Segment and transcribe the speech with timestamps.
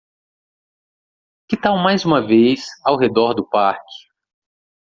[1.47, 4.07] Que tal mais uma vez ao redor do parque?